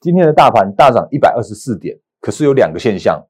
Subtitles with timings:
[0.00, 3.22] 今天的大盘大涨一百二十四点，可是有两个现象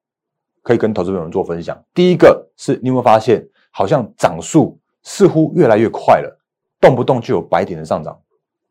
[0.63, 1.77] 可以跟投资朋友们做分享。
[1.93, 6.39] 第一个是你有没有发现，好像涨速似乎越来越快了，
[6.79, 8.17] 动不动就有百点的上涨，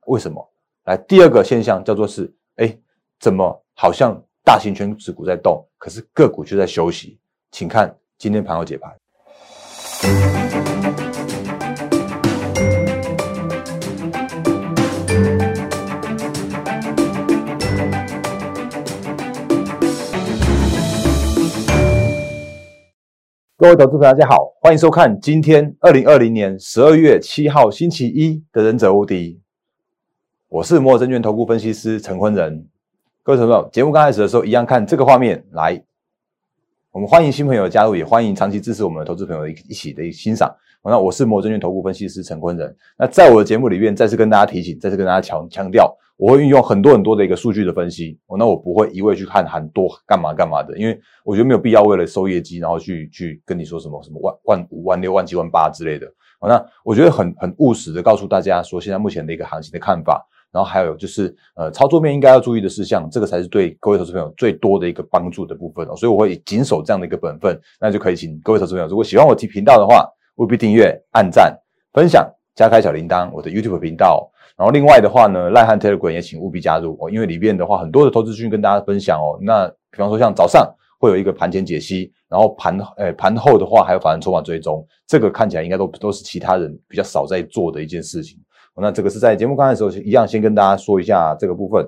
[0.07, 0.51] 为什么？
[0.85, 2.75] 来，第二个现象叫做是，哎，
[3.19, 7.19] 怎么好像大型全指股在动，可是个股却在休息？
[7.51, 10.50] 请看今天盘后解盘。
[23.61, 29.35] 各位投资朋友，大家好，欢迎收看今天二零二零年十二月七号星期一的《忍者无敌》。
[30.49, 32.67] 我是摩尔证券投顾分析师陈坤仁。
[33.23, 35.79] 各位朋友，节目刚开始的时候，一样看这个画面来。
[36.91, 40.51] 我们欢迎新朋友加入，也欢迎长期支持我们的投资朋友一一起的欣赏。
[40.83, 42.75] 那我是摩尔证券投顾分析师陈坤仁。
[42.99, 45.95] 那在我的节目里面，再次跟大家提醒，再次跟大家强强调。
[46.21, 56.07] 我会运用很多很多的一个数据的分析，那我不会一味去看很多干嘛干嘛的，因为我觉得没有必要为了收业绩，然后去去跟你说什么什么万万五万六万七万八之类的。
[56.43, 60.23] 那我觉得很很务实的告诉大家说，现在目前的一个行情的看法，
[60.53, 65.87] 然后还有就是呃操作面应该要注意的事项，这个才是对各位投资朋友最多的一个帮助的部分。
[65.97, 70.07] 所以我会谨守这样的一个本分，那就可以请各位投资朋友，如果喜欢我提频道的话，
[70.37, 71.59] 务必订阅、按赞、
[71.95, 74.31] 分享、加开小铃铛，我的 YouTube 频道。
[74.61, 79.39] 然后另外的话呢，赖汉 Telegram 也请务必加入哦，因为里面的话很多的投资讯跟大家分享哦。
[79.41, 88.39] 那比方说像早上会有一个盘前解析，然后盘诶盘后的话还有法人筹码追踪，这个看起来应该都都是其他人比较少在做的一件事情。
[88.77, 91.83] 那这个是在节目刚开始的时候一样先跟大家说一下这个部分。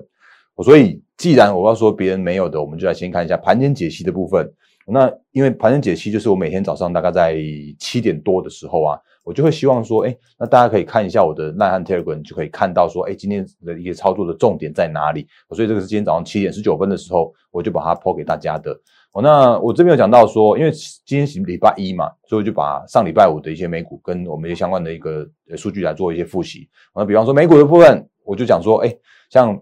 [0.63, 4.51] 所以既然我要说别人没有的，我们就来先看一下盘前解析的部分。
[4.87, 7.37] 那因为盘前解析就是我每天早上大概在
[7.77, 8.97] 七点多的时候啊。
[9.23, 15.25] 我就会希望说，哎，那大家可以看一下我的奈汉 Telegram，就可以看到说，哎，今天的一些操作的重点在哪里。
[15.51, 18.77] 所以这个是今天早上七点十九分的时候，我就把它抛给大家的。
[19.13, 20.71] 哦，那我这边有讲到说，因为
[21.05, 25.25] 今天是礼拜一嘛，所以我就把上礼拜五的一些美股跟我们一些相关的一个
[25.55, 26.67] 数据来做一些复习。
[26.93, 28.93] 那比方说美股的部分，我就讲说，哎，
[29.29, 29.57] 像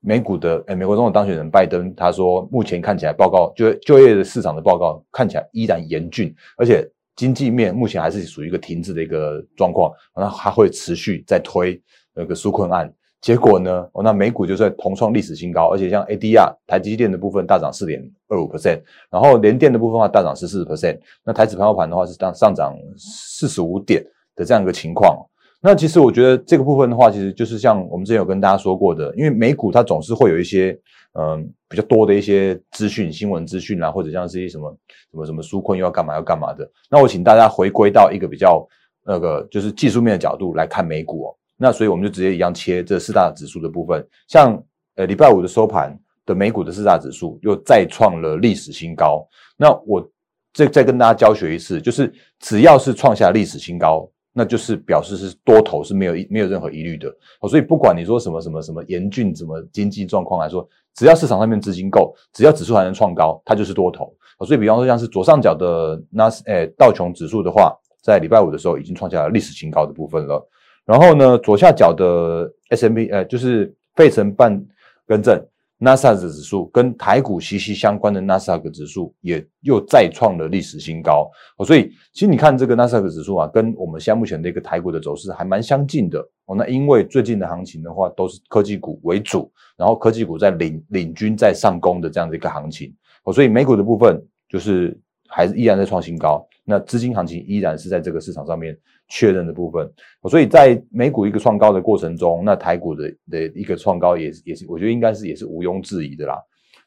[0.00, 6.90] 美股的，哎，美国总统当选人拜登，他说目前看起来报告就就业的市场的报告看起来依然严峻，而且。
[7.16, 11.80] 经济面目前还是属于一个停滞的一个状况，那还会持续在推
[12.14, 12.92] 那个纾困案。
[13.20, 24.04] 结果呢，哦，那美股就在同创历史新高，而且像 ADR 台积电的部分大涨四点二五 percent，然后联电的部分话大涨十四 percent，那台指盘后盘的话是当上涨四十五点
[24.36, 25.24] 的这样一个情况。
[25.64, 30.78] 那其实我觉得这个部分的话，其实就是像我们之前有跟大家说过的，因为美股它总是会有一些。
[31.16, 34.76] 嗯，比较多的一些资讯、新闻资讯啊，或者像是一些什么
[35.12, 36.68] 什么什么纾困又要干嘛要干嘛的。
[36.90, 38.66] 那我请大家回归到一个比较
[39.06, 41.36] 那个就是技术面的角度来看美股哦。
[41.56, 44.04] 那所以我们就直接一样切这四大指数的部分。
[44.26, 44.60] 像
[44.96, 45.96] 呃礼拜五的收盘
[46.26, 49.24] 的美股的四大指数又再创了历史新高。
[49.56, 50.04] 那我
[50.52, 54.10] 再再跟大家教学一次，就是只要是创下历史新高。
[54.36, 57.08] 那就是表示是多头是没有没有任何疑虑的
[57.40, 64.44] 哦，所以不管你说什么什么什么严峻怎么经济状况来说，只要市场上面资金够，只要指数还能创高，它就是多头哦。
[64.44, 67.72] 所以比方说像是左上角的那诶道琼指数的话，
[68.02, 70.44] 在礼拜五的时候已经创下了历史新高的部分了。
[70.84, 74.60] 然后呢，左下角的 S M P 呃就是费城半
[75.06, 75.40] 更正。
[75.84, 86.56] 纳斯达克指数跟台股息息相关的纳斯达克指数也又再创了历史新高哦，所以其实你看这个纳斯达克指数啊，跟我们现目前的一个台股的走势还蛮相近的哦。
[86.56, 92.92] 那因为最近的行情的话，都是科技股为主，然后科技股在领领军在上攻的这样的一个行情
[93.24, 98.74] 哦，所以美股的部分就是还是依然在创新高，那资金行情依然是在这个市场上面。
[99.08, 99.88] 确认的部分，
[100.28, 106.36] 所以在美股一个创高的过程中，那台股的的一个创高也是也是，我觉得应该是也是毋庸置疑的啦。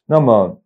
[0.04, 0.60] 那么，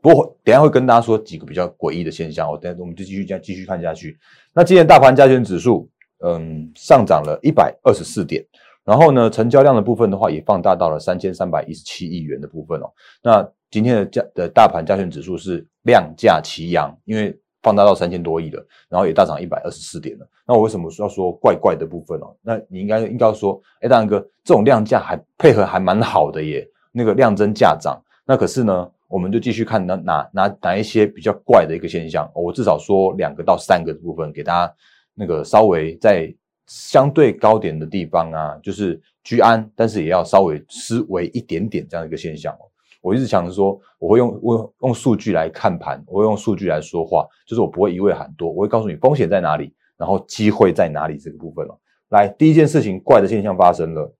[0.00, 4.16] 不过等下会跟大家说几个比较诡异的现象，我等下我们就继续这样继续看下去。
[4.54, 5.90] 那今天大盘加权指数，
[6.24, 8.44] 嗯，上涨了一百二十四点，
[8.84, 12.90] 然后呢，成交量的部分的话也放大到了三千三百一十七亿元的部分哦。
[13.22, 17.36] 那今天的价的大盘加权指数是量价齐扬，因为。
[17.62, 20.26] 放大到三千多亿了，然后也大涨一百二十四点了。
[20.46, 22.34] 那我为什么要说怪怪的部分哦？
[22.42, 26.66] 那你应该应该说，哎，大哥，这种量价还配合还蛮好的耶。
[26.92, 32.28] 那个量增价涨，那可是呢，我们就继续看哪哪哪哪一些比较怪的一个现象。
[32.34, 34.74] 我至少说两个到三个的部分，给大家
[35.14, 36.34] 那个稍微在
[36.66, 42.69] 相对高点的地方啊，就是居安，但是也要稍微思维一点点这样一个现象哦。
[43.00, 51.78] 我一直想着说，我会用我用数据来看盘，我会用数据来说话，就是我不会一味喊多，我会告诉你风险在哪里，然后机会在哪里这个部分了。
[52.10, 54.14] 来，第一件事情，怪的现象发生了。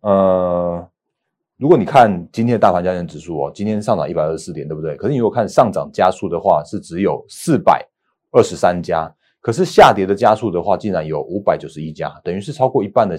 [0.00, 0.88] 呃，
[1.56, 4.96] 如果你看今天的大盘加权指数哦，今天上涨一百二十四点，对不对？
[4.96, 7.86] 可是你如果看上涨加速的话，是只有四百
[8.32, 13.16] 二十三家，可是下跌的加速的话，竟然有五百九十一家，等于是超过一半的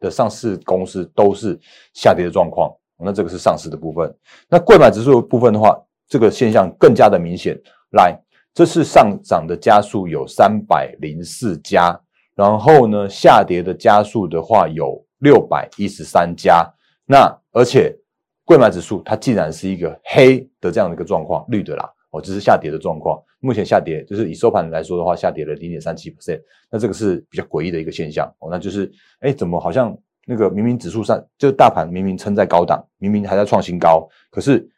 [0.00, 1.58] 的上市公司都是
[1.94, 2.74] 下跌的状况。
[3.02, 4.14] 那这个是上市的部分。
[4.48, 5.76] 那贵买指数的部分的话，
[6.08, 7.58] 这个现象更加的明显。
[7.90, 8.16] 来，
[8.54, 12.00] 这次上涨的加速有三百零四家，
[12.34, 16.68] 然后呢，下跌的加速的话有六百一十三家。
[17.04, 17.96] 那而且，
[18.44, 23.20] 贵买指数它竟然是一个黑的这样的一个状况，绿的啦，哦，这是下跌的状况。
[23.40, 26.40] 目前下跌就是以收盘来说的话，下跌了零点三七 percent。
[26.70, 34.68] 那这个是比较诡异的一个现象哦，那就是，哎，怎么好像那个明明指数上就大盘明明撑在高档，明明还在创新高，可是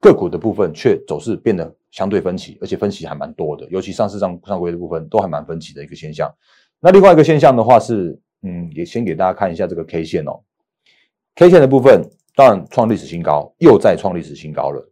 [0.00, 6.32] 个股的部分却走势变得相对分歧，而且分歧还蛮多的，尤其上市上上规的部分都还蛮分歧的一个现象。
[6.80, 10.40] 那另外一个现象的话是，嗯，也先给大家看一下这个 K 线哦。
[11.34, 12.02] K 线的部分
[12.34, 14.88] 当然创历史新高，又再创历史新高了。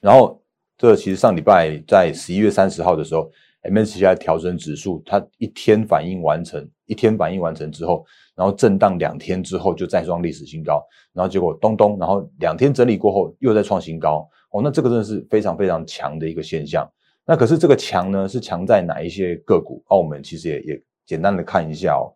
[0.00, 0.40] 然后
[0.78, 3.30] 这其实上礼拜在十一月三十号的时候
[3.62, 8.04] ，MSCI 调整指数，它一天反应完成，一天反应完成之后，
[8.34, 14.28] 然后震荡两天之后就再创历史新高，然后结果咚咚，然后两天整理过后又在创新高。
[14.50, 16.90] 哦，那这个真的是非常非常强的一个现象。
[17.24, 19.82] 那可是这个强呢，是强在哪一些个股？
[19.88, 22.10] 哦，我们其实也也简单的看一下哦。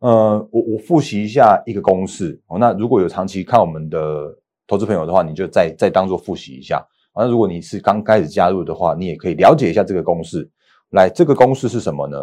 [0.00, 2.58] 呃，我我复习一下一个公式哦。
[2.58, 6.84] 那如果有长期看我们的投资朋友的话，你就再再当做复习一下。
[7.14, 10.50] 那如果你是刚开始加入的话，你也可以了解一下这个公式。
[10.90, 12.16] 来，这个公式是什么呢？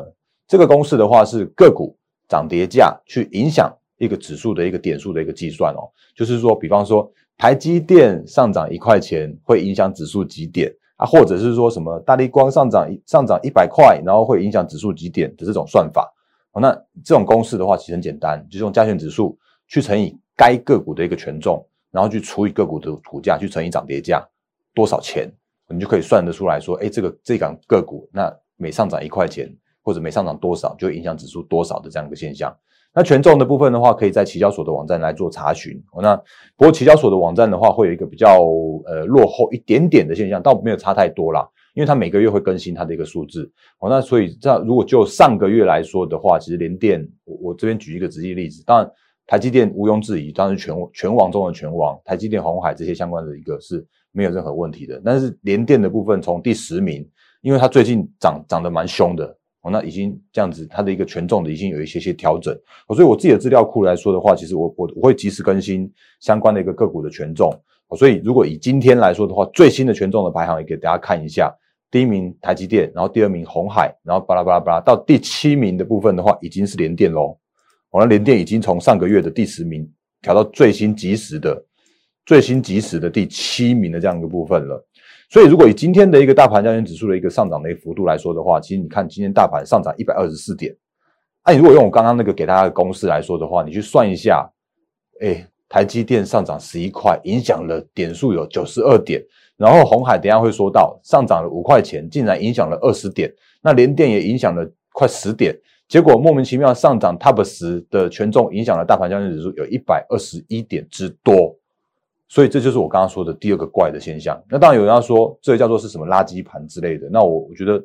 [0.48, 1.98] 这个公式的话是个股
[2.28, 5.90] 涨跌价去影响一个指数的一个点数的一个计算哦。
[6.16, 11.06] 就是说，比方说台积电上涨一块钱会影响指数几点啊？
[11.06, 16.14] 或者是说什么大力光上涨上涨一百块，然后会影响指数几点的这种算法。
[16.60, 16.74] 那
[17.06, 19.38] 这种公式的话，其实很简单，就是用加权指数
[19.68, 24.28] 去乘以该个股的一个权重，然后去除以个股的股价，去乘以涨跌价
[24.74, 25.32] 多少钱，
[25.70, 29.50] 你就可以算得出来说，哎，这个这档个股那每上涨一块钱，
[29.82, 32.54] 或者每上涨多少，就影响指数多少的这样一个现象。
[32.94, 35.82] 那权重的部分的话，可以在期交所的网站来做查询。
[36.02, 36.16] 那
[36.56, 38.40] 不过期交所的网站的话，会有一个比较
[38.86, 41.48] 呃落后一点点的现象，倒没有差太多啦。
[41.76, 48.92] 因为它每个月会更新它的一个数字，哦，那所以这样如果就上个月来说的话，其实联电，我我这边举一个直接例子，当然
[49.28, 55.00] 台积电毋庸置疑，当然全全网中的全网，台积电、红海这些相关的一个是没有任何问题的。
[55.06, 57.08] 但是联电的部分从第十名，
[57.42, 59.26] 因为它最近涨涨得蛮凶的，
[59.62, 62.58] 哦，那已经这样子，它的一个权重的已经有一些些调整，
[62.96, 67.52] 所以我自己的资料库来说的话，其实我我我会及时更新相关的一个个股的权重，
[67.98, 71.54] 所以如果以今天来说的话，最新的权重的排行也给大家看一下。
[71.90, 77.38] 第一名台积电，然后第二名红海，然后巴拉巴拉巴拉，到第七名的部分的话，已经是联电喽。
[77.90, 79.90] 我那联电已经从上个月的第十名
[80.22, 81.66] 调到最新即时的
[82.26, 84.86] 最新即时的第七名的这样一个部分了。
[85.30, 90.74] 所以，如果以今天的一个大盘交易指数的一个上涨的一个幅度来说的话，其实你看今天大盘上涨一百二十四点，
[91.46, 94.50] 那你如果用我刚刚那个给大家的公式来说的话，你去算一下，
[95.20, 99.22] 哎，台积电上涨十一块，影响了点数有九十二点。
[99.58, 105.54] 然后红海等下会说到上涨了五块钱，竟然影响了二十点，那连电也影响了快十点，
[105.90, 111.58] 结果莫名其妙上涨 TOP 十的权重影响了大盘交易指数有一百二十一点之多，
[112.30, 114.42] 所以这就是我刚刚说的第二个怪的现象。
[114.50, 117.84] 那当然有人要说这叫做是什么垃圾盘之类的，那我我觉得，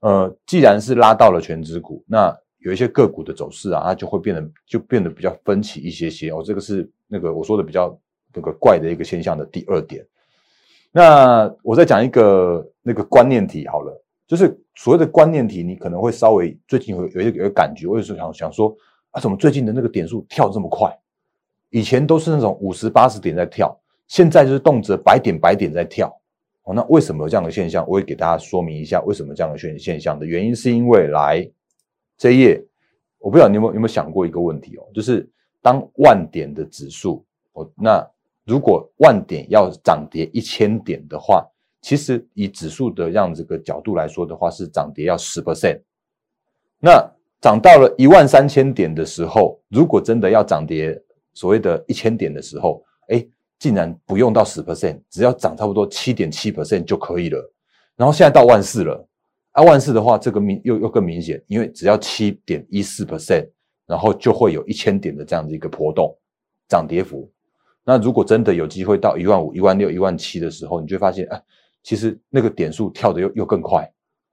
[0.00, 6.42] 呃，既然是拉到了全指股，那有一些个股的走势啊，它就会变得就变得比较分歧一些些哦。
[6.44, 7.96] 这个是那个我说的比较
[8.34, 10.04] 那个怪的一个现象的第二点。
[10.90, 18.74] 那我再讲一个那个观念题好了，就是所谓的观念题，你可能会稍微最近有有一个有感觉，我有时候想想说
[19.10, 20.90] 啊，怎么最近的那个点数跳这么快？
[21.76, 23.78] 以前都是那种五十八十点在跳，
[24.08, 26.08] 现在就是动辄百点百点在跳。
[26.62, 27.84] 哦，那为什么有这样的现象？
[27.86, 31.46] 我会给大家说明一下为什么这样的现现象的原因，是因为来
[32.16, 32.64] 这一页，
[33.18, 35.28] 我不知道你有没有有没有想过一个问题哦，就是
[35.60, 38.02] 当万点的指数，哦那。
[38.48, 41.44] 如果万点要涨跌一千点的话，
[41.80, 45.80] 其实以指数的样这个角度来说的话，是涨跌要十 percent。
[46.78, 47.04] 那
[47.40, 50.96] 涨到了一万三千点的时候，如果真的要涨跌
[51.36, 53.24] 所谓的一千点的时候，哎，
[53.58, 57.52] 竟然不用到十 percent，只要涨差不多七点七 percent 就可以了。
[57.94, 59.06] 然后现在到万四了，
[59.52, 63.46] 啊，万四的话，这个明又又更明显，因为只要七点一四 percent，
[63.86, 66.16] 然后就会有一千点的这样的一个波动
[66.68, 67.30] 涨跌幅。
[67.84, 71.42] 那如果真的有机会到一万五、一万六、一万七的时候，你就发现，哎，
[71.82, 73.86] 其实那个点数跳的又又更快，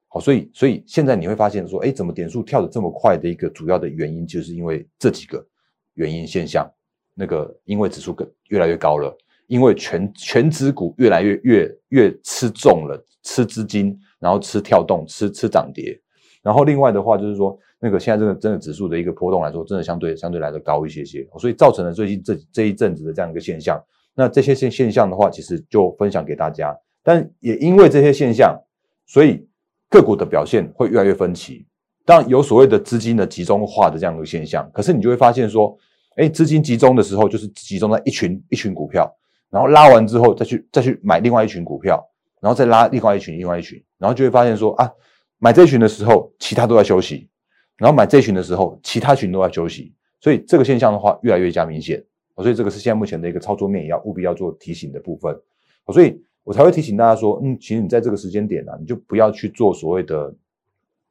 [0.08, 5.46] 好，所以所以现在你会发现说，哎，怎么点数跳的这么快的一个主要的原因，就是因为这几个
[5.94, 6.70] 原因现象。
[7.13, 9.15] 那个因为指数更越来越高了，
[9.48, 16.00] 因为全全指股越来越越越吃重了，吃资金，然后吃跳动，吃吃涨跌。
[16.41, 23.82] 然后另外的话就是说，那个现在这个真的指数的一个波动来说，真的相对相对来的高一些些，所以造成了最近这这一阵子的这样一个现象。
[24.13, 26.75] 那这些现现象的话，其实就分享给大家。
[27.01, 28.58] 但也因为这些现象，
[29.05, 29.48] 所以
[29.89, 31.65] 个股的表现会越来越分歧。
[32.05, 35.77] 当然有所谓的资金的集中化的这样一个现象，可是你就会发现说，
[36.15, 39.12] 哎，资金集中的时候就是集中在一群一群股票，
[39.50, 42.03] 然后拉完之后再去再去买另外一群股票，
[42.41, 44.91] 然后再拉另外一群另外一群，然后就会发现说啊。
[45.39, 47.27] 买这群的时候，其他都在休息；
[47.75, 49.93] 然后买这群的时候，其他群都在休息。
[50.22, 52.01] 所以这个现象的话，越来越加明显。
[52.38, 55.38] 所以这个是现在目前的一个操作面，也要务必要做提醒的部分。
[55.91, 60.34] 所以我才会提醒大家说，嗯，其实你在这个时间点呢，你就不要去做所谓的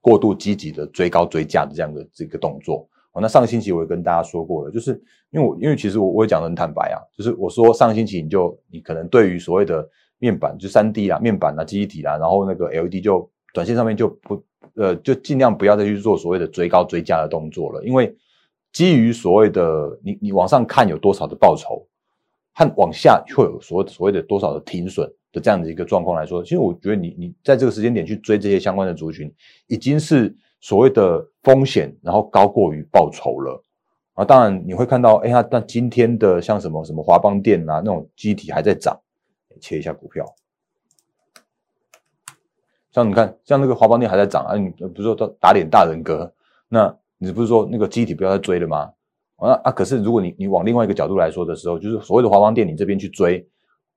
[0.00, 2.88] 过度积极的追高追价的这样的这个动作。
[3.12, 4.92] 哦，那上个星期我也跟大家说过了，就是
[5.30, 9.88] 因为我因为其实我我也讲的很坦白啊，就是我说上个星期你就你可能对于所谓的
[10.18, 13.28] 面板就三 D 啊、面板啊、记忆体啊，然后那个 LED 就。
[13.54, 14.42] 短线上面就不
[14.76, 18.16] 呃，就尽量不要再去做所谓的追高追加的动作了，因为
[18.72, 21.86] 基于所谓的你你往上看有多少的报酬，
[22.54, 29.30] 和往下会有所所谓的多少的停损的这样的一个状况来说，其实我觉得你你在这个时间点去追这些相关的族群，
[29.66, 33.62] 已经是所谓的风险，然后高过于报酬了
[34.14, 34.24] 啊。
[34.24, 38.98] 当然你会看到，哎呀，那今天的像什么什么华邦电啊那种机体还在涨，
[39.60, 40.24] 切一下股票。
[42.92, 46.32] 像你看，像那个华邦电还在涨啊，你不是说打打脸大人格？
[46.68, 48.92] 那你不是说那个机体不要再追了吗？
[49.36, 49.72] 啊啊！
[49.72, 53.44] 可是如果你你往另外一个角度来说的时候，就是所谓的华邦电，你这边去追，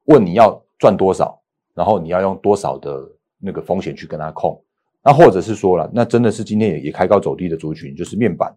[0.06, 1.40] 问你要赚多少，
[1.76, 3.08] 然后你要用多少的
[3.38, 4.60] 那个风险去跟他控？
[5.06, 8.52] 那或者是说了，那真的是今天也也开高走低的族群，就是面板。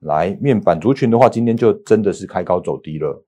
[0.00, 3.24] 来，面板族群的话，今天就真的是开高走低了。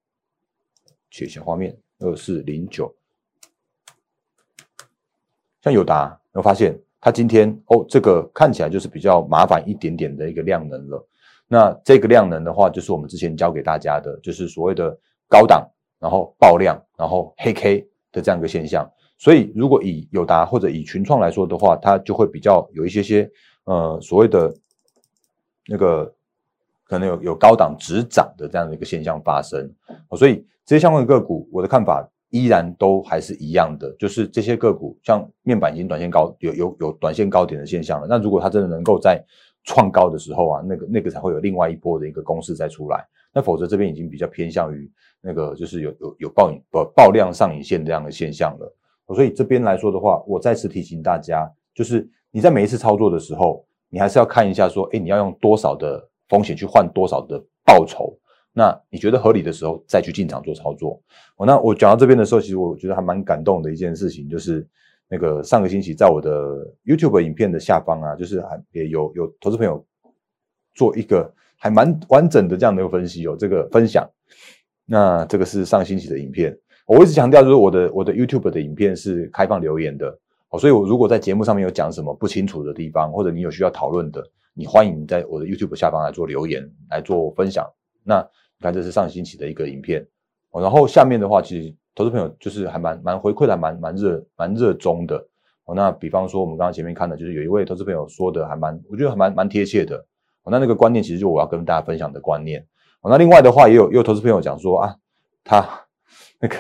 [1.10, 2.94] 切一下画面，二四零九，
[5.62, 6.20] 像友达。
[6.32, 11.08] 我发现它今天哦，这个看起来就是比较麻烦一点点的一个量能了。
[11.46, 14.94] 那这个量能的话，就是我们之前教给大家的，就是所谓的
[15.26, 15.66] 高档，
[15.98, 18.86] 然后爆量，然后黑 K 的这样一个现象。
[19.18, 23.30] 所以如果以友达或者以群创来说的话，它就会比较有一些些
[23.64, 24.54] 呃所谓的
[25.66, 26.10] 那个
[26.84, 29.70] 可能有有高档直涨的这样的一个现象发生。
[30.16, 32.08] 所以这些相关的个股，我的看法。
[32.30, 38.06] 依然都还是一样的，就是这些个股，像面板已经短线高有有有短线高点的现象了。
[38.06, 39.24] 那如果它真的能够在
[39.64, 43.02] 创高的时候啊，那个那个才会有另外一波的一个公式再出来。
[43.32, 48.76] 那否则这边已经比较偏向于那个就是有有有爆爆爆量上影线这样的现象了。
[49.14, 58.18] 所以这边来说的话，我再次提醒大家，就是你在每一次操作的时候，你还是要看一下说，哎，你要用多少的风险去换多少的报酬。
[58.52, 61.00] 那你觉得合理的时候再去进场做操作。
[61.36, 64.66] 哦，那我讲到这边的时候，其实我觉得还蛮感动的一件事情，就是
[65.08, 69.84] 那个上个星期在我的 YouTube 影片的下方啊，就是还也有有投资朋友
[70.74, 74.08] 做一个还蛮完整的这样的一个分析，有这个分享。
[74.84, 80.08] 那这个是上星期的影片，我一直强调就是我的我的 YouTube 的影片是开放留言的，
[80.48, 87.70] 哦，所以我如果在节目上面有讲什么不清楚的地方，或者你有需要讨论的，你欢迎在我的 YouTube 下方来做留言来做分享。
[88.02, 88.26] 那
[88.56, 90.02] 你看，这是上星期的一个影片，
[90.50, 95.22] 然后下面的话，其实投资朋友就是还蛮蛮回馈的，蛮蛮热蛮热衷的，
[95.76, 100.02] 那比方说我们刚刚前面看的，就是有一位投资朋友说的还蛮，我觉得还蛮蛮贴切的，
[100.46, 102.66] 那那个观念其实就我要跟大家分享的观念，
[103.02, 104.96] 那另外的话也有也有投资朋友讲说啊，
[105.44, 105.68] 他
[106.40, 106.56] 那个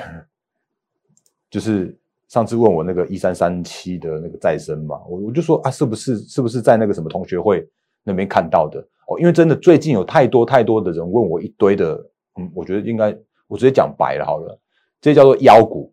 [1.50, 1.96] 就是
[2.28, 7.66] 上次问我那个一三三七的那个再生嘛，我我就说啊，是不是是不是在那个什么同学会
[8.02, 8.80] 那边看到的？
[9.06, 11.94] 哦，因为真的最近有太多太多的人问我一堆的，
[12.36, 13.16] 嗯，我觉得应该
[13.46, 14.58] 我直接讲白了好了，
[15.00, 15.90] 这叫做妖股，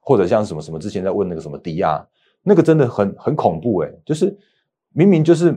[0.00, 2.06] 或者像什么什么之前在问那个什么迪亚，
[2.42, 4.34] 那个真的很很恐怖诶，就是
[4.94, 5.54] 明明就是，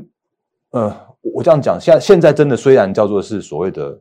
[0.72, 3.98] 呃，我这样讲，现现在真的虽然叫做是所谓的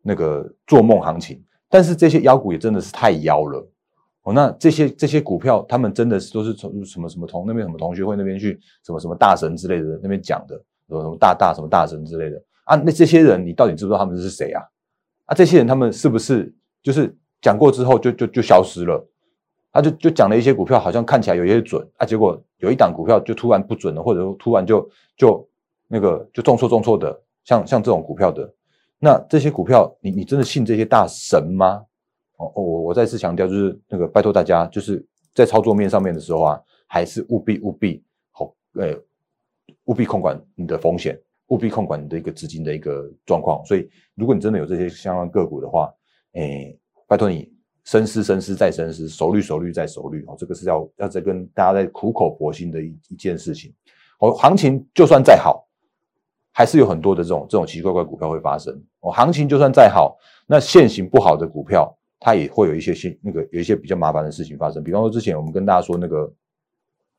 [0.00, 1.44] 那个做梦行情，
[1.76, 3.70] 但是这些妖股也真的是太妖了。
[4.22, 10.56] 哦，那这些这些股票，他们真的是都是从什么什么同那边什么同学会那边去什么什么大神之类的那边讲的。
[10.88, 12.76] 什么什么大大什么大神之类的啊？
[12.76, 14.62] 那这些人你到底知不知道他们是谁啊？
[15.26, 16.50] 啊，这些人他们是不是
[16.82, 19.06] 就是讲过之后就就就消失了？
[19.72, 25.46] 他就就讲了一些股票，好像看起来有些准啊，结果有一档股票就突然不准了，或者说突然就就
[25.86, 28.48] 那个就重错重错的，像像这种股票的，
[28.98, 31.84] 那这些股票你你真的信这些大神吗？
[32.38, 38.96] 哦哦，我我再次强调，就是那个拜托大家，就是在操作面上面的时候啊，还是务必务必好诶。
[39.86, 41.16] 务必控管你的风险，
[41.48, 43.64] 务必控管你的一个资金的一个状况。
[43.64, 45.92] 所以，如果你真的有这些相关个股的话，
[46.32, 46.76] 哎，
[47.06, 47.52] 拜托你
[47.84, 53.72] 深思深思再深思，熟虑熟虑再熟虑哦，这个是要要在跟大家在苦口婆心的一一件事情。
[54.18, 55.65] 哦，行情就算再好，
[56.56, 58.74] 还是有很多的这种这种奇奇怪怪股票会发生。
[59.00, 64.82] 哦，行情就算再好，那现行不好的股票，它也会有一些现那个有一些比较麻烦的事情发生。
[64.82, 66.32] 比方说之前我们跟大家说那个，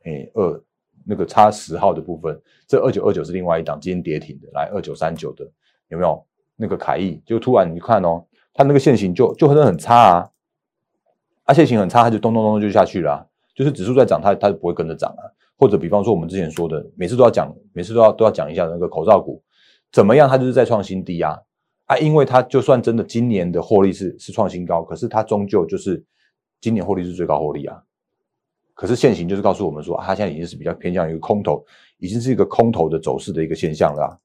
[0.05, 0.63] 哎二
[1.05, 5.47] 那个差十号的部分，这二九二九是另外一档今天跌停的，来二九三九的
[5.89, 6.25] 有没有？
[6.55, 8.25] 那个凯翼就突然你看哦，
[8.55, 10.29] 它那个线型就就很很差啊，
[11.43, 15.21] 啊线型很差，它就咚咚咚就下去了，就是指数在涨，它它就不会跟着涨啊。
[15.57, 19.41] 或者比方说我们之前说的，每次都要讲，每次都要都要讲一下那个口罩股
[19.91, 21.35] 怎么样，它就是在创新低啊
[21.85, 26.03] 啊，因为它就算真的今年的获利是是创新高，可是它终究就是
[26.61, 27.81] 今年获利是最高获利啊。
[28.75, 31.65] 可是现行就是告诉我们说，它现在已经是比较偏向于空头，
[31.97, 34.19] 已经是一个空头的走势的一个现象了。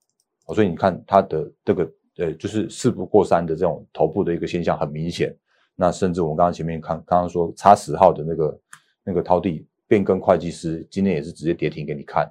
[0.54, 5.34] 所以你看它的这个呃，就是事不过三的这种头部的一个现象很明显。
[5.74, 8.60] 那甚至我们刚刚前面看，刚刚说差十号的那个
[9.04, 9.66] 那个掏地。
[9.92, 12.26] 变更会计师今天也是直接跌停给你看，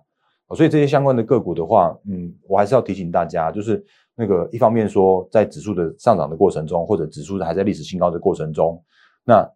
[0.55, 8.83] 所以这些相关的个股的话，嗯，我还是要提醒大家，就是那个一方面说，在指数的上涨的过程中，或者指数还在历史新高的过程中，
[9.23, 9.47] 那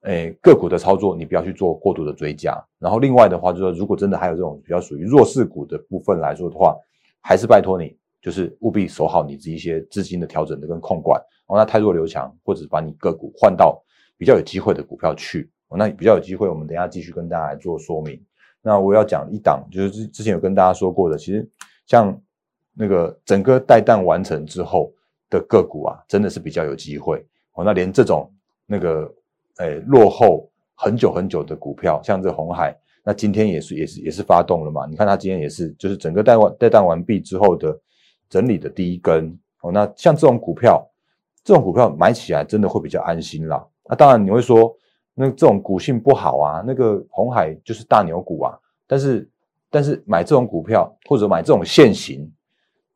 [0.00, 2.60] 诶个股的操作你不要去做过度的追加。
[2.80, 6.76] 然后另外的话，就是说如果真的还有这种比较属于弱势股的部分来说的话，
[7.20, 13.80] 还是拜托你，就是务必守好你这一些资金的调整的跟控管，哦，那太弱留强，或者把你个股换到
[14.18, 15.48] 比较有机会的股票去。
[15.76, 18.20] 那比较有机会，我们等下继续跟大家来做说明。
[18.64, 21.48] 那我要讲一档，就是之之前有跟大家说过的，其实
[21.84, 22.16] 像
[22.74, 24.92] 那个整个带弹完成之后
[25.28, 27.64] 的个股啊，真的是比较有机会哦。
[27.64, 28.30] 那连这种
[28.64, 29.12] 那个
[29.58, 34.86] 诶落后很久很久的股票，像这红海，那今天也是也是也是发动了嘛？
[34.86, 37.76] 你看它今天也是，就是整个带完带弹完毕之后的
[38.28, 39.72] 整理的第一根哦。
[39.72, 40.88] 那像这种股票，
[41.42, 43.66] 这种股票买起来真的会比较安心啦。
[43.88, 44.72] 那当然你会说。
[45.14, 49.30] 那这种股性不好啊，那个红海就是大牛股啊，但是
[49.70, 52.30] 但是买这种股票或者买这种现行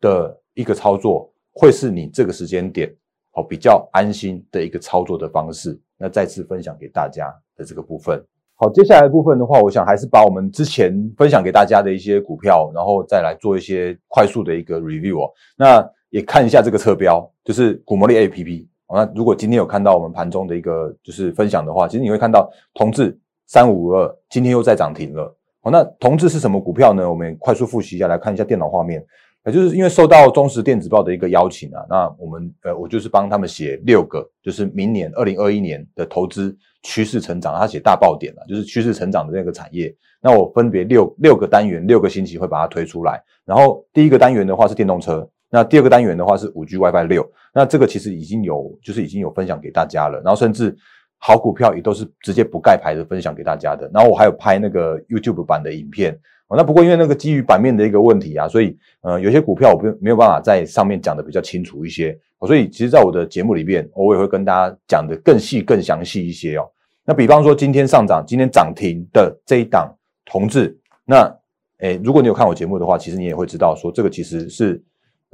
[0.00, 2.94] 的一个操作，会是你这个时间点
[3.32, 5.78] 哦比较安心的一个操作的方式。
[5.98, 8.22] 那再次分享给大家的这个部分，
[8.54, 15.32] 好，接下来部分的话，我想还是把我们之前分享给大家的一些股票，然后再来做一些快速的一个 review 哦。
[15.56, 18.68] 那也看一下这个侧标，就是股魔力 A P P。
[18.94, 25.36] 那如果今天有看到我们盘中的一个就是分享的话，其实你会看到同志三五二今天又在涨停了。
[25.60, 27.08] 好，那同志是什么股票呢？
[27.08, 29.04] 我们快速复习一下，来看一下电脑画面。
[29.44, 39.94] 也就是因为受到中实电子报的一个邀请啊，那我们呃我就是帮他们写六个，就是明年二零二一年的投资趋势成长，他写大爆点了，就是趋势成长的那个产业。
[40.20, 43.22] 那我分别六六个单元，六个星期会把它推出来。
[43.44, 45.28] 然后第一个单元的话是电动车。
[45.48, 50.20] 那第二个单元的话是五 G WiFi 六，那这个其实已经有，就是已经有分享给大家了。
[50.22, 50.76] 然后甚至
[51.18, 53.88] 好股票也都是直接不盖牌的分享给大家的。
[53.94, 56.18] 然后我还有拍那个 YouTube 版的影片。
[56.48, 62.16] 那不过因为那个基于版面的一个问题啊，所以呃有些股票我不没有办法在上面讲的比较清楚一些。
[62.46, 66.68] 所以其实，在我的节目里面，我也会跟大家讲的更细、更详细一些哦。
[67.04, 69.92] 那比方说今天上涨、今天涨停的这一档
[70.24, 71.32] 同志，那
[71.78, 74.82] 诶如果你有看我节目的话，其实你也会知道说这个其实是。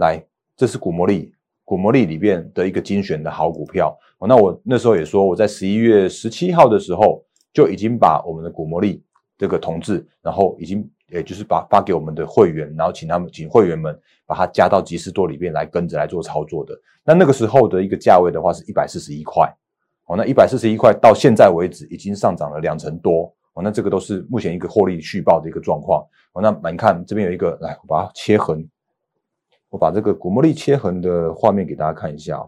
[0.03, 0.21] 来，
[0.57, 1.33] 这是股魔力，
[1.65, 3.97] 股魔力里面的一个精选的好股票。
[4.29, 9.01] 那我那时候也说，我在十一月十七号的时候就已经把我们的股魔力
[9.39, 16.77] 这个同志，然后已经也就是把发给我们的会员，然后请他们请会员们把它加到集时多里面来跟着来做操作的。
[17.05, 19.49] 那那个时候的一个价位的话是一百四十一块。
[20.07, 23.33] 哦，那一百四十一块到现在为止已经上涨了两成多。
[23.55, 26.05] 哦，那这个都是目前一个获利续报的一个状况。
[26.33, 28.67] 哦，那你看这边有一个，来我把它切横。
[29.73, 32.47] 我把这个古魔力切横的画面给大家看一下。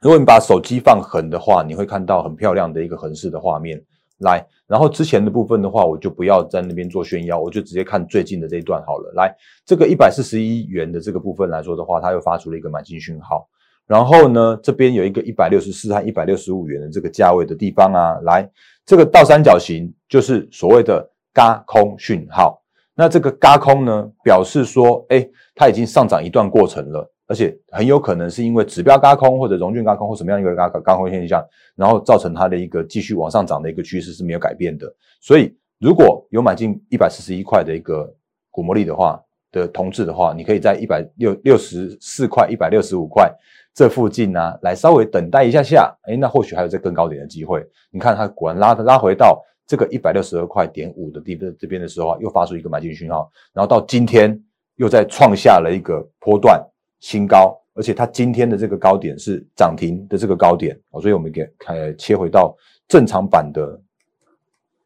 [0.00, 3.78] 如果你把手机放横的话，你会看到很漂亮的一个横式的画面。
[4.20, 9.12] 来，然后之前的部分的话，我就不要在那边做炫耀，我就直接看最近的这一段好了。
[9.14, 9.34] 来，
[9.66, 13.46] 这个一百四十一元的这个部分来说的话，它又发出了一个买进讯号。
[13.86, 18.50] 然后呢，这边有一个一百六十四和一百六十五元的这个价位的地方啊，来，
[18.86, 22.59] 这个倒三角形就是所谓的嘎空讯号。
[23.00, 31.42] 那这个嘎空呢，表示说，哎，它已经上涨一段过程了，而且很有可能是因为指标嘎空或者融券嘎空或什么样一个嘎嘎空现象，
[31.74, 34.86] 然后造成它的一个继续往上涨的一个趋势是没有改变的。
[35.18, 38.14] 所以，如果有买进一百四十一块的一个
[38.50, 39.18] 股魔力的话
[39.50, 43.32] 的同志的话，你可以在一百六六十四块、一百六十五块
[43.74, 47.66] 这附近呢，来稍微等待一下下，哎，那或许还有这更高点的机会。
[47.90, 49.42] 你看它果然拉拉回到。
[49.66, 54.36] 这个一百六十二块点五的地方这边的时候啊，又发出一个买进讯号，然后到今天
[54.74, 56.60] 又在创下了一个波段
[56.98, 62.52] 新高，而且它今天的这个高点是涨停的这个高点哦，所以我们给开切回到
[62.88, 63.80] 正常版的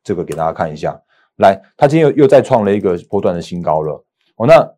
[0.02, 0.94] 这个给大家看一下。
[1.36, 4.04] 来，它今天又又再创了一个波段的新高了
[4.36, 4.46] 哦。
[4.46, 4.70] 那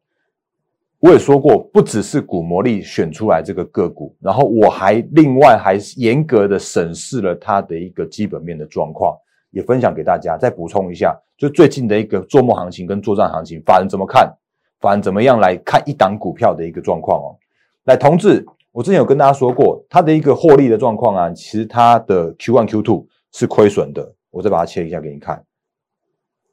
[1.00, 9.14] 我也说过，不只是股魔力选出来这个个股，然后我还另外还严格的审视了它的一个基本面的状况，
[9.50, 10.38] 也分享给大家。
[10.38, 14.32] 再补充一下，就最近的一个做梦行情跟作战行情，法人怎么看？
[14.80, 17.36] 法人怎么样来看一档股票的一个状况哦？
[17.84, 24.14] 来，同志，我之前有跟大家说过，它的一个获利的状况啊，其实它的 Q one Q two 是亏损的。
[24.30, 25.42] 我再把它切一下给你看。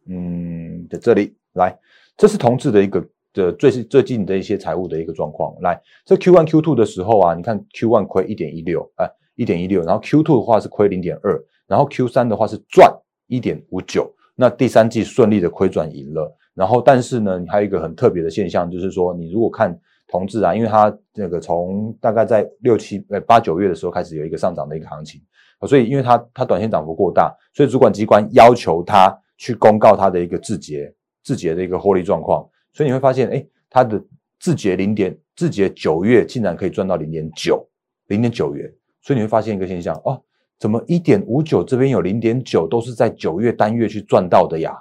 [0.08, 1.78] 嗯，在这里来，
[2.16, 5.54] 这是同志的一个的最最近的一些财务的一个状况。
[5.62, 12.94] 来，这 Q one Q two 的时候啊，你看 Q one 亏一点一六，哎，一点一六，然后 Q two 的话是亏零点二，然后 Q 三的话是赚
[13.28, 14.14] 一点五九。
[14.36, 16.36] 那第三季顺利的亏转盈了。
[16.54, 19.78] 然后，但是呢，你还有一个很特别的现象，就是说，你如果看。
[20.10, 25.20] 同志啊，因为它那个从大概在六七呃八九月的时候开始有一个上涨的一个行情
[25.66, 30.94] 所以因为它它短线涨幅过大，所以主管机关要求它去公告它的一个字节
[31.24, 34.04] 字节的一个获利状况，所以你会发现，哎，它的
[34.40, 37.66] 字节零点字节九月竟然可以赚到零点九
[38.08, 38.70] 零点九元，
[39.02, 40.22] 所以你会发现一个现象哦，
[40.60, 44.76] 怎么一点五九这边有零点九都是在九月单月去赚到的呀？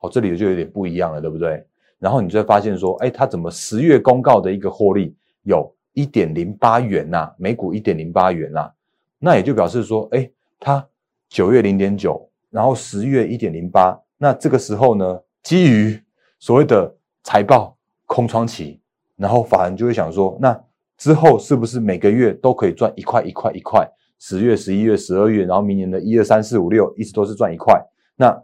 [0.00, 1.64] 哦，这里就有点不一样了，对不对？
[1.98, 8.70] 然后你就会发现说，哎，它怎么十月公告的一个获利有一点零八元呐，每股一点零八元呐，
[9.18, 10.86] 那也就表示说，哎，它
[11.30, 15.98] 九月零点九，然后十月一点零八，那这个时候呢，基于
[16.38, 18.80] 所谓的财报空窗期，
[19.16, 20.58] 然后法人就会想说，那
[20.96, 23.88] 之后是不是每个月都可以赚一块一块一块？
[24.18, 27.78] 十月、十一月、十二月，然后明年的一二三四五六，一直都是赚一块，
[28.16, 28.34] 那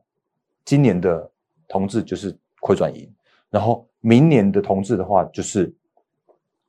[0.65, 1.31] 今年的
[1.67, 3.11] 同志就是亏转盈。
[3.49, 5.75] 然后明年的同志的话，就是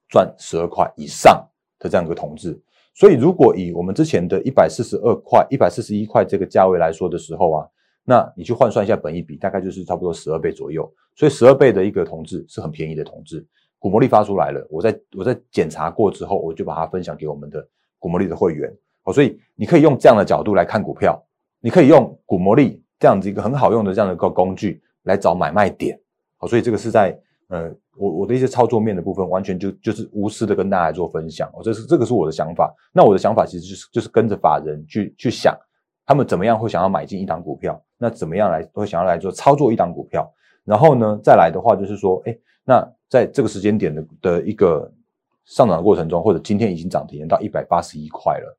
[0.08, 1.46] 赚十二块以上
[1.80, 2.58] 的这样一个同志。
[2.94, 7.68] 所以如果以我们之前的一百四十二块、一百四十一块这个价位来说的时候啊，
[8.04, 10.92] 那你去换算一下本益比，大概就是差不多十二倍左右。
[11.16, 13.46] 所以十二倍的一个同志是很便宜的同志。
[13.80, 17.66] 股魔力发出来了，我在我在检查过之后，我就把它分享给我们的
[18.00, 18.74] 股魔力的会员。
[19.04, 21.22] 好，所以你可以用这样的角度来看股票，
[21.60, 26.00] 你可以用股魔力这样子一个很好用的这样的一个工具来找买卖点。
[26.38, 27.18] 好所以这个是在
[27.50, 31.50] 呃，我我的一些操作面的部分，完全就就是无私的跟大家做分享。
[31.54, 32.74] 哦，这是这个是我的想法。
[32.94, 35.54] 那我的想法其实就是就是跟着法人去去想，
[36.06, 40.30] 他们怎么样会想要买进一档股票，那怎么样来会想要来做操作一档股票。
[40.66, 44.92] 然后呢，再来的话就是说，哎，那在这个时间点的的一个
[45.46, 48.58] 上涨的过程中，或者今天已经涨停到一百八十一块了。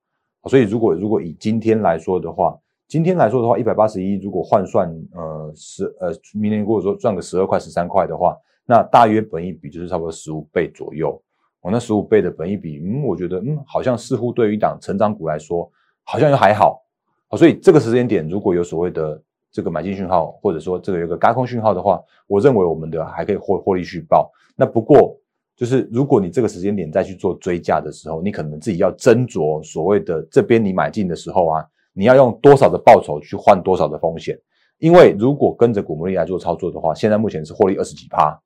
[0.49, 11.21] 所以如果如果以今天来说的话，今天来说的话，一百八十一，如果换算呃十呃明年如果说赚个十二块十三块的话，那大约本一比就是差不多十五倍左右。
[11.63, 15.71] 哦，那十五倍的本一比，嗯，我觉得嗯好像似乎对于一档成长股来说，
[16.03, 16.83] 好像又还好。
[17.31, 19.21] 哦，所以这个时间点如果有所谓的
[19.55, 24.31] 这个买进讯号，或者说这个有个高空讯号的话，我认为我们的还可以获获利续报。
[24.55, 25.17] 那不过
[25.57, 31.65] 就是如果你这个时间点再去做追加的时候，你可能自己要斟酌所谓的这边你买进的时候啊。
[31.97, 34.37] 你要用多少的报酬去换多少的风险？
[34.79, 38.37] 因为如果跟着股魔力来做操作的话，现在目前是获利二十几趴，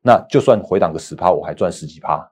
[0.00, 2.26] 那就算回档个十趴，我还赚十几趴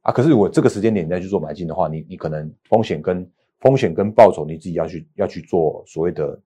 [0.00, 0.10] 啊！
[0.10, 6.40] 可是我这个时间点再去做买进的话，你你可能风险跟风险跟报酬你自己要去要去做所谓的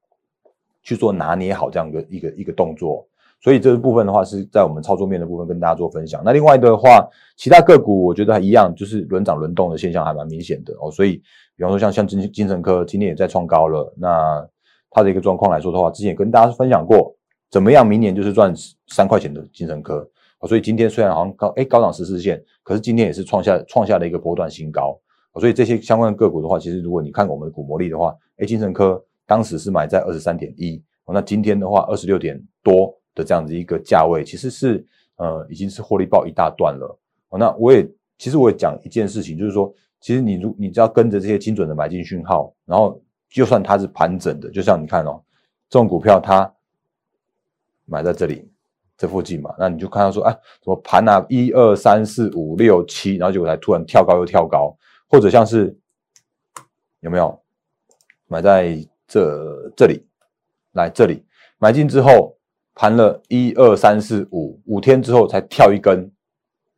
[0.86, 3.06] 去做拿捏好这样一个一个一个动作。
[3.42, 6.22] 所以这个部分的话是在我们操作面的部分跟大家做分享。
[6.24, 10.90] 那另外的话，其他个股我觉得还一样，就是轮涨轮动的现象还蛮明显的哦。
[10.90, 11.20] 所以，
[11.54, 14.42] 比方说像像精精神科今天也在创高了，那
[14.90, 17.14] 它的一个状况来说的话，之前也跟大家分享过，
[17.50, 18.54] 怎么样明年就是赚
[18.88, 20.08] 三块钱的精神科
[20.48, 24.98] 所以今天虽然好像高哎高涨十四线，可是今天也是创下创下了一个波段新高
[25.38, 32.96] 所以这些相关的个股的话，其实如果你看我们的股魔力的话，哎精神科当时是买在二十三点一那今天的话二十六点多。
[33.16, 34.86] 的这样子一个价位，其实是
[35.16, 37.00] 呃已经是获利爆一大段了。
[37.30, 37.82] 哦，那我也
[38.18, 45.18] 其实我也讲一件事情，就是说，其实你如你只要跟着这些精准的买进讯号，然后就算它是盘整的，就像你看哦，
[45.70, 46.52] 这种股票它
[47.86, 48.46] 买在这里
[48.98, 54.76] 这附近嘛，那你就看到说，哎，怎么盘啊，一二三四五六七，然后结果才突然跳高又跳高，
[55.08, 55.74] 或者像是
[57.00, 57.40] 有没有
[58.26, 60.06] 买在这这里
[60.72, 61.24] 来这里
[61.58, 62.34] 买进之后。
[62.78, 66.12] 盘了一二三四五五天之后才跳一根，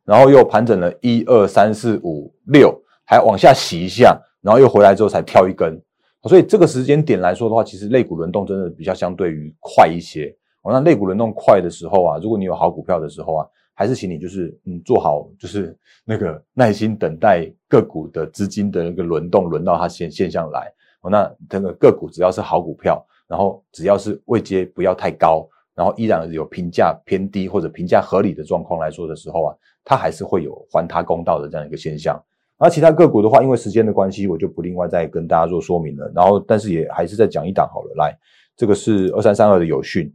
[0.05, 5.77] 然后又盘整了一二三四五六，还往下洗一下，然后又回来之后才跳一根。
[6.23, 10.33] 所以这个时间点来说的话，其实类股轮动真的比较相对于快一些。
[10.61, 20.71] 哦，那类股轮动快的时候啊，如果你有好股票的时候啊，还是请你就是嗯做好就是那个耐心等待个股的资金的那个轮动，轮到它现现象来。
[21.01, 32.21] 哦，那这个个股只要是好股票，然后只要是位阶不要太高，然后依然有评价偏低或者评价合理的状况来说的时候啊，它还是会有还它公道的这样一个现象。
[32.57, 36.11] 而其他个股的话，因为时间的关系，我就不另外再跟大家做说明了。
[36.13, 37.93] 然后，但是也还是再讲一档好了。
[37.95, 38.13] 来，
[38.57, 40.13] 这个是二三三二的有讯，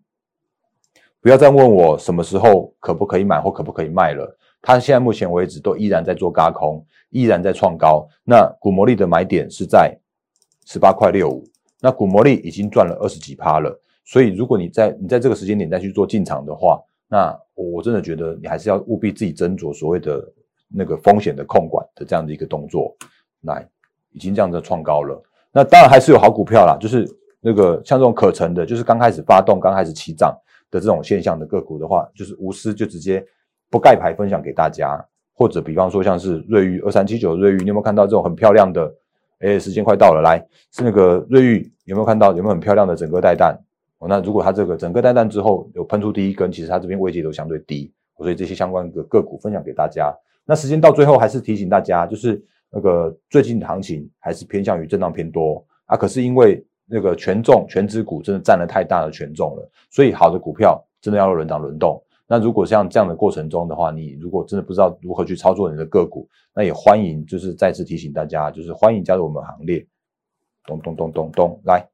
[1.23, 4.37] 不要再问我什么时候可不可以买或可不可以卖了。
[4.61, 8.07] 它现在目前为止都依然在做嘎空，依然在创高。
[8.25, 9.99] 那股魔力的买点是在
[10.65, 11.45] 十八块六五，
[11.81, 13.81] 那股魔力已经赚了二十几趴了。
[14.05, 20.25] 所以，如果你在你在这个时间点再去做进场的话，那我真的觉得你还是要务必自己斟酌所谓的。
[20.77, 22.97] 那个风险的控管的这样的一个动作，
[23.43, 23.65] 来
[24.11, 25.23] 已经这样的创高了。
[25.53, 27.07] 那当然还是有好股票啦，就是
[27.41, 30.37] 那个像这种可成的，就是刚开始发动、刚开始起涨
[30.73, 33.25] 的这种现象的个股的话，就是无私就直接
[33.71, 34.99] 不盖牌分享给大家。
[35.35, 38.93] 或者比方说像是瑞昱二三七九瑞昱，你有没有看到这种很漂亮的？
[39.45, 42.33] 哎，时间快到了，来是那个瑞昱有没有看到？
[42.33, 43.55] 有没有很漂亮的整个带弹？
[43.99, 50.11] 哦，那如果它这个整个带弹之后有喷出第一根，其实它这边位阶都相对低，所以这些相关的个股分享给大家。
[50.47, 55.95] 那时间到最后还是提醒大家，就是那个最近的行情还是偏向于震荡偏多啊。
[55.95, 62.03] 可是因为那个权重全指股真的占了太大的权重了，所以好的股票真的要轮涨轮动。
[62.35, 69.87] 那如果像这样的过程中的话，你如果真的不知道如何去操作你的个股，那也欢迎就是再次提醒大家，就是欢迎加入我们行列。
[70.67, 71.87] 咚咚咚咚咚，来，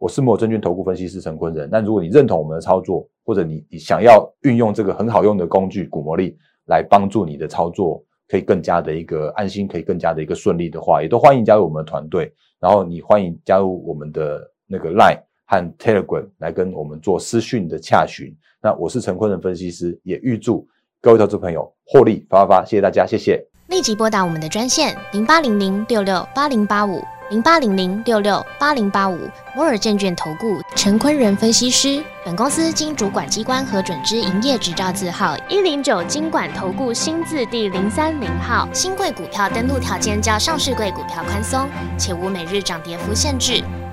[0.00, 1.68] 我是摩证券投顾分析师陈坤仁。
[1.70, 6.36] 那如果你认同我们的操作，或者你你想要运用这个很好用的工具股魔力。
[6.68, 12.30] 来帮助你的操作可以更加的一个安心，可以更加的一个顺利的话，也都欢迎加入我们的团队。
[12.60, 18.36] 然后你欢迎加入我们的那个 Line 和 Telegram 来跟我们做私讯的洽询。
[18.62, 20.66] 那我是陈坤仁分析师，也预祝
[21.00, 22.64] 各位投资朋友获利发发发！
[22.64, 23.46] 谢谢大家，谢谢。
[23.68, 27.02] 立即拨打我们的专线零八零零六六八零八五。
[27.30, 29.18] 零八零零六六八零八五
[29.54, 38.66] 摩尔证券投顾陈坤仁分析师，本公司经主管机关核准之营业执照字号一零九金管投顾新字第零三零号。
[38.72, 41.68] 新贵股票登录条件较上市贵股票宽松，
[41.98, 43.62] 且无每日涨跌幅限制。